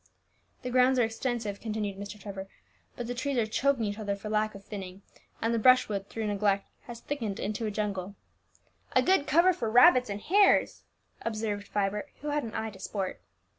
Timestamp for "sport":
12.79-13.21